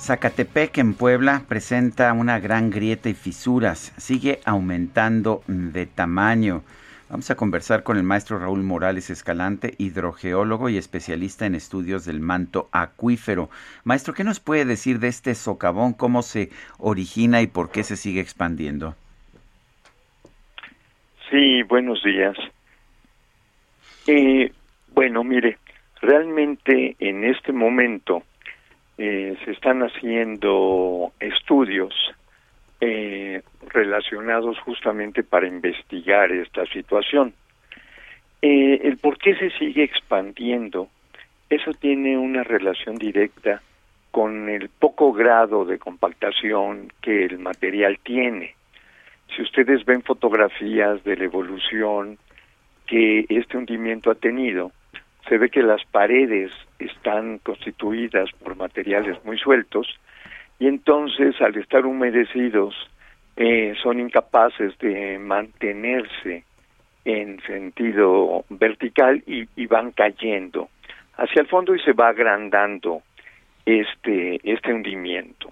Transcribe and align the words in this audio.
Zacatepec 0.00 0.78
en 0.78 0.94
Puebla 0.94 1.42
presenta 1.46 2.14
una 2.14 2.40
gran 2.40 2.70
grieta 2.70 3.10
y 3.10 3.14
fisuras. 3.14 3.92
Sigue 3.98 4.40
aumentando 4.46 5.42
de 5.46 5.84
tamaño. 5.84 6.62
Vamos 7.10 7.30
a 7.30 7.36
conversar 7.36 7.82
con 7.82 7.98
el 7.98 8.02
maestro 8.02 8.38
Raúl 8.38 8.62
Morales 8.62 9.10
Escalante, 9.10 9.74
hidrogeólogo 9.76 10.70
y 10.70 10.78
especialista 10.78 11.44
en 11.44 11.54
estudios 11.54 12.06
del 12.06 12.20
manto 12.20 12.70
acuífero. 12.72 13.50
Maestro, 13.84 14.14
¿qué 14.14 14.24
nos 14.24 14.40
puede 14.40 14.64
decir 14.64 15.00
de 15.00 15.08
este 15.08 15.34
socavón? 15.34 15.92
¿Cómo 15.92 16.22
se 16.22 16.48
origina 16.78 17.42
y 17.42 17.46
por 17.46 17.70
qué 17.70 17.84
se 17.84 17.96
sigue 17.96 18.22
expandiendo? 18.22 18.94
Sí, 21.30 21.62
buenos 21.64 22.02
días. 22.02 22.38
Eh, 24.06 24.50
bueno, 24.94 25.24
mire, 25.24 25.58
realmente 26.00 26.96
en 27.00 27.24
este 27.24 27.52
momento 27.52 28.22
eh, 29.02 29.34
se 29.46 29.52
están 29.52 29.80
haciendo 29.80 31.10
estudios 31.20 31.94
eh, 32.82 33.40
relacionados 33.68 34.58
justamente 34.58 35.22
para 35.22 35.46
investigar 35.46 36.30
esta 36.30 36.66
situación. 36.66 37.32
Eh, 38.42 38.78
el 38.84 38.98
por 38.98 39.16
qué 39.16 39.36
se 39.36 39.52
sigue 39.52 39.84
expandiendo, 39.84 40.88
eso 41.48 41.72
tiene 41.72 42.18
una 42.18 42.44
relación 42.44 42.96
directa 42.96 43.62
con 44.10 44.50
el 44.50 44.68
poco 44.68 45.14
grado 45.14 45.64
de 45.64 45.78
compactación 45.78 46.92
que 47.00 47.24
el 47.24 47.38
material 47.38 47.98
tiene. 48.02 48.54
Si 49.34 49.40
ustedes 49.40 49.82
ven 49.86 50.02
fotografías 50.02 51.02
de 51.04 51.16
la 51.16 51.24
evolución 51.24 52.18
que 52.86 53.24
este 53.30 53.56
hundimiento 53.56 54.10
ha 54.10 54.14
tenido, 54.14 54.72
se 55.26 55.38
ve 55.38 55.48
que 55.48 55.62
las 55.62 55.82
paredes 55.86 56.52
están 56.80 57.38
constituidas 57.38 58.30
por 58.42 58.56
materiales 58.56 59.22
muy 59.24 59.38
sueltos 59.38 59.86
y 60.58 60.66
entonces 60.66 61.40
al 61.40 61.56
estar 61.56 61.86
humedecidos 61.86 62.74
eh, 63.36 63.74
son 63.82 64.00
incapaces 64.00 64.76
de 64.78 65.18
mantenerse 65.18 66.44
en 67.04 67.40
sentido 67.42 68.44
vertical 68.50 69.22
y, 69.26 69.66
van 69.66 69.92
cayendo 69.92 70.68
hacia 71.16 71.42
el 71.42 71.48
fondo 71.48 71.74
y 71.74 71.80
se 71.80 71.92
va 71.92 72.08
agrandando 72.08 73.02
este 73.64 74.40
este 74.42 74.74
hundimiento. 74.74 75.50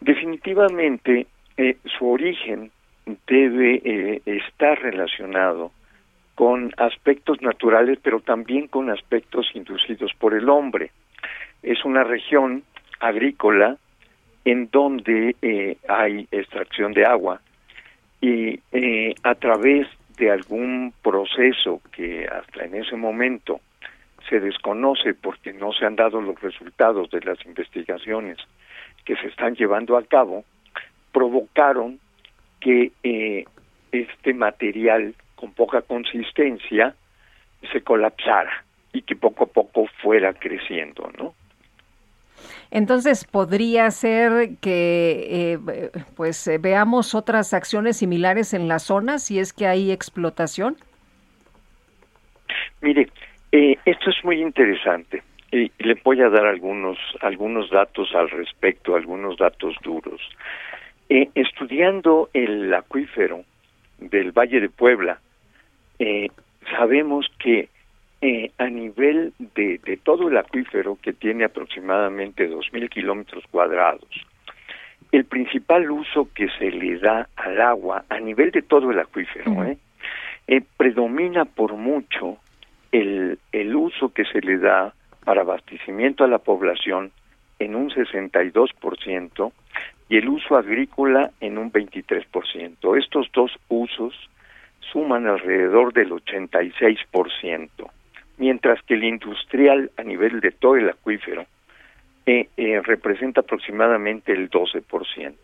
Definitivamente 0.00 1.26
eh, 1.56 1.76
su 1.98 2.08
origen 2.08 2.70
debe 3.26 3.80
eh, 3.84 4.22
estar 4.26 4.80
relacionado 4.80 5.70
con 6.34 6.72
aspectos 6.76 7.40
naturales 7.42 7.98
pero 8.02 8.20
también 8.20 8.68
con 8.68 8.90
aspectos 8.90 9.46
inducidos 9.54 10.12
por 10.18 10.34
el 10.34 10.48
hombre. 10.48 10.90
Es 11.62 11.84
una 11.84 12.04
región 12.04 12.64
agrícola 13.00 13.76
en 14.44 14.68
donde 14.70 15.36
eh, 15.40 15.76
hay 15.88 16.28
extracción 16.30 16.92
de 16.92 17.06
agua 17.06 17.40
y 18.20 18.60
eh, 18.72 19.14
a 19.22 19.34
través 19.34 19.86
de 20.16 20.30
algún 20.30 20.92
proceso 21.02 21.80
que 21.92 22.26
hasta 22.26 22.64
en 22.64 22.74
ese 22.74 22.96
momento 22.96 23.60
se 24.28 24.40
desconoce 24.40 25.14
porque 25.14 25.52
no 25.52 25.72
se 25.72 25.84
han 25.86 25.96
dado 25.96 26.20
los 26.20 26.40
resultados 26.40 27.10
de 27.10 27.20
las 27.20 27.44
investigaciones 27.44 28.38
que 29.04 29.16
se 29.16 29.26
están 29.26 29.54
llevando 29.54 29.96
a 29.96 30.04
cabo, 30.04 30.44
provocaron 31.12 31.98
que 32.60 32.92
eh, 33.02 33.44
este 33.92 34.32
material 34.32 35.14
con 35.34 35.52
poca 35.52 35.82
consistencia 35.82 36.94
se 37.72 37.82
colapsara 37.82 38.64
y 38.92 39.02
que 39.02 39.16
poco 39.16 39.44
a 39.44 39.46
poco 39.48 39.86
fuera 40.02 40.32
creciendo, 40.34 41.10
¿no? 41.18 41.34
Entonces, 42.70 43.24
¿podría 43.24 43.90
ser 43.90 44.56
que 44.60 45.54
eh, 45.54 45.90
pues 46.16 46.46
eh, 46.48 46.58
veamos 46.58 47.14
otras 47.14 47.54
acciones 47.54 47.98
similares 47.98 48.52
en 48.52 48.68
la 48.68 48.78
zona 48.78 49.18
si 49.18 49.38
es 49.38 49.52
que 49.52 49.66
hay 49.66 49.92
explotación? 49.92 50.76
Mire, 52.80 53.08
eh, 53.52 53.76
esto 53.84 54.10
es 54.10 54.24
muy 54.24 54.42
interesante 54.42 55.22
y 55.52 55.70
le 55.78 55.94
voy 56.02 56.20
a 56.20 56.28
dar 56.28 56.46
algunos 56.46 56.98
algunos 57.20 57.70
datos 57.70 58.12
al 58.14 58.28
respecto, 58.30 58.96
algunos 58.96 59.36
datos 59.36 59.76
duros. 59.82 60.20
estudiando 61.08 62.28
el 62.32 62.74
acuífero 62.74 63.44
del 64.10 64.32
Valle 64.32 64.60
de 64.60 64.68
Puebla, 64.68 65.20
sabemos 66.76 67.26
que 67.38 67.68
eh, 68.26 68.52
a 68.56 68.68
nivel 68.68 69.34
de, 69.38 69.78
de, 69.84 69.98
todo 69.98 70.28
el 70.28 70.36
acuífero, 70.38 70.96
que 71.02 71.12
tiene 71.12 71.44
aproximadamente 71.44 72.50
2.000 72.50 72.88
kilómetros 72.88 73.44
cuadrados, 73.50 74.08
el 75.12 75.26
principal 75.26 75.90
uso 75.90 76.28
que 76.34 76.48
se 76.58 76.70
le 76.70 76.98
da 76.98 77.28
al 77.36 77.60
agua 77.60 78.06
a 78.08 78.18
nivel 78.20 78.50
de 78.50 78.62
todo 78.62 78.90
el 78.90 78.98
acuífero, 78.98 79.64
¿eh? 79.64 79.76
¿eh? 80.46 80.62
predomina 80.78 81.44
por 81.44 81.74
mucho 81.74 82.38
el, 82.92 83.38
el 83.52 83.76
uso 83.76 84.08
que 84.14 84.24
se 84.24 84.40
le 84.40 84.56
da 84.56 84.94
para 85.24 85.42
abastecimiento 85.42 86.24
a 86.24 86.28
la 86.28 86.38
población 86.38 87.12
en 87.58 87.76
un 87.76 87.90
62% 87.90 89.52
y 90.08 90.16
el 90.18 90.28
uso 90.28 90.56
agrícola 90.56 91.30
en 91.40 91.58
un 91.58 91.72
23%. 91.72 92.98
Estos 92.98 93.30
dos 93.32 93.52
usos 93.68 94.14
suman 94.80 95.26
alrededor 95.26 95.92
del 95.92 96.10
86% 96.10 97.68
mientras 98.36 98.82
que 98.82 98.94
el 98.94 99.04
industrial 99.04 99.90
a 99.96 100.02
nivel 100.02 100.40
de 100.40 100.50
todo 100.50 100.76
el 100.76 100.88
acuífero 100.88 101.46
eh, 102.26 102.48
eh, 102.56 102.80
representa 102.82 103.40
aproximadamente 103.40 104.32
el 104.32 104.50
12%. 104.50 105.34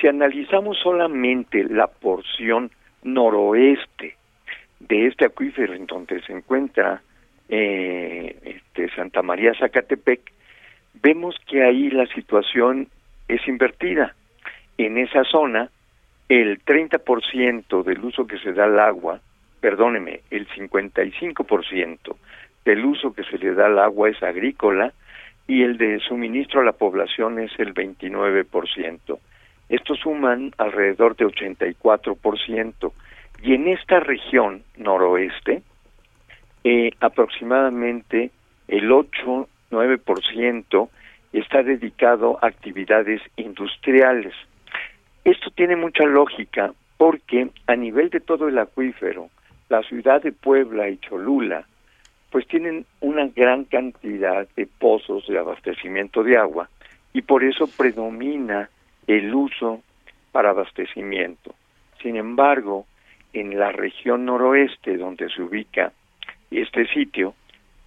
Si 0.00 0.06
analizamos 0.06 0.78
solamente 0.78 1.64
la 1.64 1.86
porción 1.86 2.70
noroeste 3.02 4.16
de 4.80 5.06
este 5.06 5.24
acuífero 5.24 5.74
en 5.74 5.86
donde 5.86 6.20
se 6.22 6.32
encuentra 6.32 7.00
eh, 7.48 8.36
este, 8.44 8.94
Santa 8.94 9.22
María 9.22 9.54
Zacatepec, 9.54 10.20
vemos 11.02 11.36
que 11.46 11.62
ahí 11.62 11.90
la 11.90 12.06
situación 12.08 12.88
es 13.28 13.46
invertida. 13.48 14.14
En 14.78 14.98
esa 14.98 15.24
zona, 15.24 15.70
el 16.28 16.62
30% 16.64 17.82
del 17.82 18.04
uso 18.04 18.26
que 18.26 18.38
se 18.38 18.52
da 18.52 18.64
al 18.64 18.78
agua 18.78 19.20
perdóneme, 19.66 20.20
el 20.30 20.46
55% 20.48 22.16
del 22.64 22.84
uso 22.84 23.12
que 23.12 23.24
se 23.24 23.36
le 23.36 23.52
da 23.52 23.66
al 23.66 23.80
agua 23.80 24.08
es 24.10 24.22
agrícola 24.22 24.92
y 25.48 25.62
el 25.62 25.76
de 25.76 25.98
suministro 26.00 26.60
a 26.60 26.64
la 26.64 26.70
población 26.72 27.40
es 27.40 27.50
el 27.58 27.74
29%. 27.74 29.18
Estos 29.68 29.98
suman 29.98 30.52
alrededor 30.58 31.16
de 31.16 31.26
84%. 31.26 32.92
Y 33.42 33.54
en 33.54 33.66
esta 33.68 33.98
región 33.98 34.62
noroeste, 34.76 35.62
eh, 36.62 36.92
aproximadamente 37.00 38.30
el 38.68 38.90
8-9% 38.90 40.88
está 41.40 41.62
dedicado 41.62 42.38
a 42.40 42.46
actividades 42.46 43.20
industriales. 43.36 44.34
Esto 45.24 45.50
tiene 45.50 45.76
mucha 45.76 46.04
lógica 46.04 46.72
porque 46.96 47.50
a 47.66 47.76
nivel 47.76 48.10
de 48.10 48.20
todo 48.20 48.48
el 48.48 48.58
acuífero, 48.58 49.28
la 49.68 49.82
ciudad 49.82 50.22
de 50.22 50.32
Puebla 50.32 50.88
y 50.88 50.98
Cholula, 50.98 51.66
pues 52.30 52.46
tienen 52.48 52.86
una 53.00 53.26
gran 53.28 53.64
cantidad 53.64 54.48
de 54.56 54.66
pozos 54.66 55.26
de 55.26 55.38
abastecimiento 55.38 56.22
de 56.22 56.36
agua 56.36 56.68
y 57.12 57.22
por 57.22 57.44
eso 57.44 57.66
predomina 57.66 58.70
el 59.06 59.34
uso 59.34 59.82
para 60.32 60.50
abastecimiento. 60.50 61.54
Sin 62.02 62.16
embargo, 62.16 62.86
en 63.32 63.58
la 63.58 63.72
región 63.72 64.24
noroeste 64.24 64.96
donde 64.96 65.28
se 65.28 65.42
ubica 65.42 65.92
este 66.50 66.86
sitio, 66.86 67.34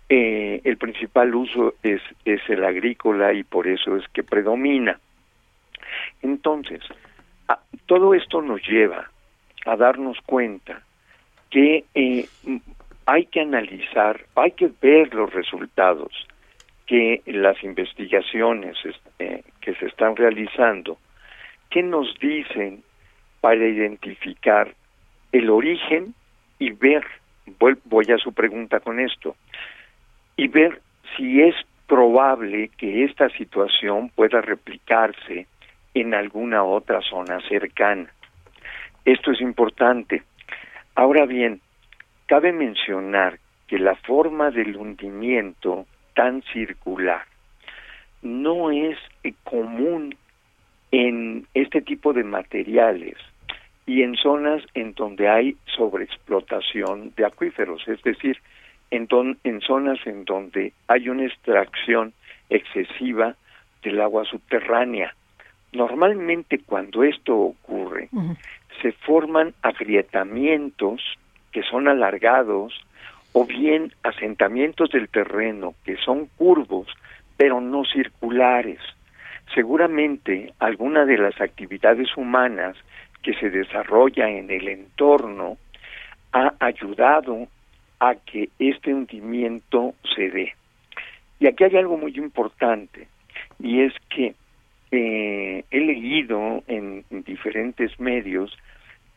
eh, 0.10 0.62
el 0.64 0.78
principal 0.78 1.36
uso 1.36 1.76
es, 1.84 2.02
es 2.26 2.42
el 2.50 2.66
agrícola 2.66 3.32
y 3.34 3.44
por 3.44 3.68
eso 3.68 3.96
es 3.96 4.08
que 4.10 4.24
predomina. 4.24 5.00
Entonces, 6.22 6.82
todo 7.86 8.14
esto 8.14 8.42
nos 8.42 8.62
lleva 8.68 9.10
a 9.66 9.76
darnos 9.76 10.18
cuenta 10.26 10.82
que 11.50 11.86
eh, 11.94 12.28
hay 13.06 13.26
que 13.26 13.42
analizar, 13.42 14.26
hay 14.36 14.52
que 14.52 14.72
ver 14.82 15.14
los 15.14 15.32
resultados 15.34 16.12
que 16.86 17.22
las 17.28 17.64
investigaciones 17.64 18.76
eh, 19.20 19.44
que 19.62 19.76
se 19.76 19.86
están 19.86 20.16
realizando, 20.16 20.98
¿qué 21.70 21.84
nos 21.84 22.18
dicen 22.20 22.84
para 23.42 23.68
identificar 23.68 24.74
el 25.32 25.50
origen 25.52 26.16
y 26.58 26.72
ver, 26.72 27.06
voy 27.86 28.06
a 28.12 28.18
su 28.18 28.34
pregunta 28.34 28.80
con 28.80 29.00
esto, 29.00 29.36
y 30.40 30.48
ver 30.48 30.82
si 31.18 31.42
es 31.42 31.56
probable 31.86 32.70
que 32.78 33.04
esta 33.04 33.28
situación 33.32 34.10
pueda 34.16 34.40
replicarse 34.40 35.48
en 35.94 36.14
alguna 36.14 36.64
otra 36.64 37.02
zona 37.02 37.42
cercana. 37.50 38.10
Esto 39.04 39.32
es 39.32 39.42
importante. 39.42 40.24
Ahora 40.96 41.26
bien, 41.26 41.60
cabe 42.26 42.54
mencionar 42.54 43.38
que 43.68 43.80
la 43.80 43.96
forma 43.96 44.50
del 44.50 44.78
hundimiento 44.78 45.86
tan 46.16 46.42
circular 46.54 47.26
no 48.22 48.72
es 48.72 48.98
común 49.44 50.16
en 50.92 51.48
este 51.54 51.82
tipo 51.82 52.14
de 52.14 52.24
materiales 52.24 53.18
y 53.86 54.04
en 54.04 54.16
zonas 54.16 54.64
en 54.74 54.94
donde 54.94 55.28
hay 55.28 55.58
sobreexplotación 55.66 57.12
de 57.18 57.26
acuíferos, 57.26 57.86
es 57.90 58.02
decir, 58.04 58.38
en, 58.92 59.08
en 59.44 59.62
zonas 59.62 60.00
en 60.06 60.26
donde 60.26 60.74
hay 60.88 61.10
una 61.10 61.26
extracción 61.26 62.14
excesiva 62.50 63.36
del 63.84 64.02
agua 64.02 64.26
subterránea. 64.26 65.14
Normalmente 65.72 66.60
cuando 66.66 67.04
esto 67.04 67.36
ocurre, 67.36 68.10
se 68.82 68.92
forman 68.92 69.54
agrietamientos 69.62 71.02
que 71.52 71.64
son 71.64 71.88
alargados 71.88 72.74
o 73.34 73.46
bien 73.46 73.94
asentamientos 74.04 74.90
del 74.90 75.10
terreno 75.10 75.76
que 75.86 75.98
son 75.98 76.28
curvos 76.38 76.88
pero 77.38 77.62
no 77.62 77.86
circulares. 77.86 78.80
Seguramente 79.54 80.54
alguna 80.60 81.06
de 81.06 81.18
las 81.18 81.40
actividades 81.40 82.18
humanas 82.18 82.76
que 83.22 83.34
se 83.36 83.50
desarrolla 83.50 84.30
en 84.30 84.50
el 84.50 84.68
entorno 84.68 85.58
ha 86.34 86.54
ayudado 86.60 87.48
a 88.00 88.16
que 88.16 88.50
este 88.60 88.94
hundimiento 88.94 89.94
se 90.16 90.30
dé. 90.30 90.54
Y 91.40 91.48
aquí 91.48 91.64
hay 91.64 91.78
algo 91.78 91.98
muy 91.98 92.16
importante, 92.18 93.08
y 93.60 93.82
es 93.82 93.94
que 94.10 94.36
eh, 94.92 95.64
he 95.70 95.80
leído 95.80 96.64
en, 96.68 97.06
diferentes 97.10 98.00
medios 98.00 98.58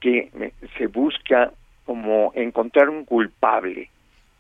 que 0.01 0.31
se 0.77 0.87
busca 0.87 1.53
como 1.87 2.33
encontrar 2.35 2.91
un 2.91 3.05
culpable 3.05 3.89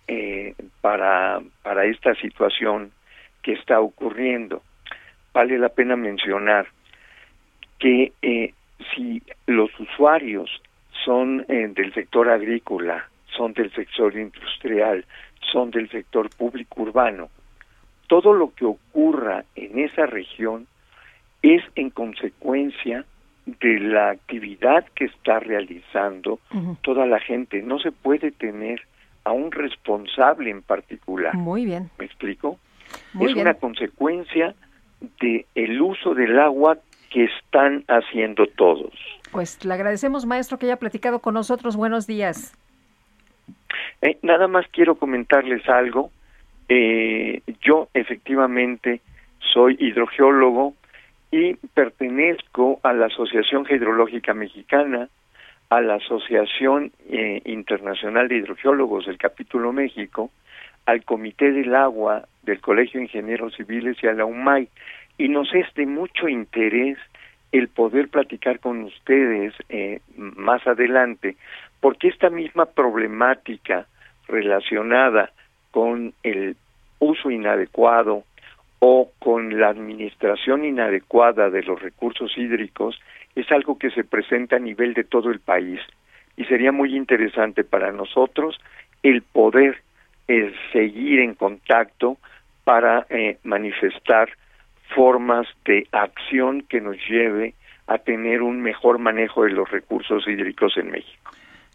eh, 0.08 0.54
para, 0.80 1.40
para 1.62 1.84
esta 1.86 2.14
situación 2.16 2.92
que 3.42 3.52
está 3.52 3.80
ocurriendo. 3.80 4.62
Vale 5.32 5.58
la 5.58 5.70
pena 5.70 5.96
mencionar 5.96 6.66
que 7.78 8.12
eh, 8.22 8.54
si 8.94 9.22
los 9.46 9.70
usuarios 9.80 10.62
son 11.04 11.44
eh, 11.48 11.68
del 11.74 11.92
sector 11.94 12.28
agrícola, 12.28 13.08
son 13.36 13.52
del 13.52 13.72
sector 13.72 14.16
industrial, 14.16 15.04
son 15.52 15.70
del 15.70 15.88
sector 15.90 16.30
público 16.30 16.82
urbano, 16.82 17.28
todo 18.06 18.32
lo 18.32 18.52
que 18.54 18.64
ocurra 18.64 19.44
en 19.54 19.78
esa 19.78 20.06
región 20.06 20.66
es 21.42 21.62
en 21.74 21.90
consecuencia 21.90 23.04
de 23.46 23.80
la 23.80 24.10
actividad 24.10 24.84
que 24.94 25.06
está 25.06 25.40
realizando 25.40 26.38
toda 26.82 27.06
la 27.06 27.18
gente. 27.18 27.62
No 27.62 27.78
se 27.78 27.90
puede 27.90 28.30
tener 28.30 28.82
a 29.24 29.32
un 29.32 29.50
responsable 29.50 30.50
en 30.50 30.62
particular. 30.62 31.34
Muy 31.34 31.64
bien. 31.64 31.90
¿Me 31.98 32.04
explico? 32.04 32.58
es 33.18 33.34
una 33.34 33.54
consecuencia 33.54 34.54
de 35.20 35.46
el 35.54 35.80
uso 35.80 36.14
del 36.14 36.38
agua 36.38 36.78
que 37.10 37.24
están 37.24 37.84
haciendo 37.88 38.46
todos. 38.46 38.92
Pues 39.30 39.64
le 39.64 39.72
agradecemos, 39.72 40.26
maestro, 40.26 40.58
que 40.58 40.66
haya 40.66 40.76
platicado 40.76 41.20
con 41.20 41.34
nosotros. 41.34 41.76
Buenos 41.76 42.06
días. 42.06 42.54
Eh, 44.02 44.18
nada 44.22 44.48
más 44.48 44.66
quiero 44.72 44.96
comentarles 44.96 45.66
algo. 45.68 46.10
Eh, 46.68 47.40
yo 47.60 47.88
efectivamente 47.94 49.00
soy 49.38 49.76
hidrogeólogo 49.78 50.74
y 51.30 51.54
pertenezco 51.54 52.80
a 52.82 52.92
la 52.92 53.06
Asociación 53.06 53.64
Hidrológica 53.68 54.34
Mexicana, 54.34 55.08
a 55.70 55.80
la 55.80 55.94
Asociación 55.94 56.92
eh, 57.08 57.40
Internacional 57.44 58.28
de 58.28 58.38
Hidrogeólogos 58.38 59.06
del 59.06 59.18
Capítulo 59.18 59.72
México, 59.72 60.30
al 60.84 61.04
Comité 61.04 61.52
del 61.52 61.74
Agua 61.74 62.26
del 62.42 62.60
Colegio 62.60 62.98
de 62.98 63.04
Ingenieros 63.04 63.54
Civiles 63.54 63.96
y 64.02 64.08
a 64.08 64.14
la 64.14 64.24
UMAI. 64.24 64.68
Y 65.16 65.28
nos 65.28 65.54
es 65.54 65.72
de 65.74 65.86
mucho 65.86 66.28
interés 66.28 66.98
el 67.52 67.68
poder 67.68 68.08
platicar 68.08 68.58
con 68.58 68.82
ustedes 68.82 69.54
eh, 69.68 70.00
más 70.16 70.66
adelante, 70.66 71.36
porque 71.80 72.08
esta 72.08 72.30
misma 72.30 72.66
problemática 72.66 73.86
relacionada 74.32 75.30
con 75.70 76.14
el 76.22 76.56
uso 76.98 77.30
inadecuado 77.30 78.24
o 78.78 79.10
con 79.18 79.60
la 79.60 79.68
administración 79.68 80.64
inadecuada 80.64 81.50
de 81.50 81.62
los 81.62 81.80
recursos 81.80 82.36
hídricos 82.36 82.98
es 83.36 83.50
algo 83.52 83.78
que 83.78 83.90
se 83.90 84.04
presenta 84.04 84.56
a 84.56 84.58
nivel 84.58 84.94
de 84.94 85.04
todo 85.04 85.30
el 85.30 85.40
país 85.40 85.80
y 86.36 86.44
sería 86.46 86.72
muy 86.72 86.96
interesante 86.96 87.62
para 87.62 87.92
nosotros 87.92 88.58
el 89.02 89.22
poder 89.22 89.82
eh, 90.28 90.52
seguir 90.72 91.20
en 91.20 91.34
contacto 91.34 92.16
para 92.64 93.06
eh, 93.10 93.38
manifestar 93.44 94.30
formas 94.94 95.46
de 95.64 95.86
acción 95.92 96.62
que 96.62 96.80
nos 96.80 96.96
lleve 97.08 97.54
a 97.86 97.98
tener 97.98 98.42
un 98.42 98.62
mejor 98.62 98.98
manejo 98.98 99.44
de 99.44 99.50
los 99.50 99.70
recursos 99.70 100.26
hídricos 100.26 100.76
en 100.76 100.90
México. 100.90 101.30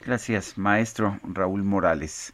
Gracias, 0.06 0.57
maestro 0.57 1.18
Raúl 1.24 1.63
Morales. 1.63 2.33